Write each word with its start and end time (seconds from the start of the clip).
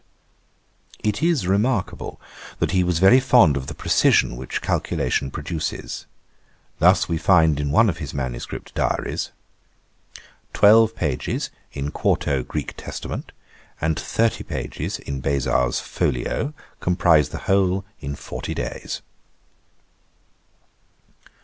It 1.03 1.21
is 1.21 1.45
remarkable, 1.47 2.19
that 2.57 2.71
he 2.71 2.83
was 2.83 2.97
very 2.97 3.19
fond 3.19 3.55
of 3.55 3.67
the 3.67 3.75
precision 3.75 4.35
which 4.35 4.59
calculation 4.59 5.29
produces. 5.29 6.07
Thus 6.79 7.07
we 7.07 7.19
find 7.19 7.59
in 7.59 7.69
one 7.69 7.87
of 7.87 7.99
his 7.99 8.11
manuscript 8.11 8.73
diaries, 8.73 9.29
'12 10.53 10.95
pages 10.95 11.51
in 11.73 11.91
4to. 11.91 12.47
Gr. 12.47 12.59
Test, 12.75 13.05
and 13.79 13.99
30 13.99 14.43
pages 14.43 14.97
in 14.97 15.21
Beza's 15.21 15.79
folio, 15.79 16.55
comprize 16.79 17.29
the 17.29 17.37
whole 17.45 17.85
in 17.99 18.15
40 18.15 18.55
days.' 18.55 19.01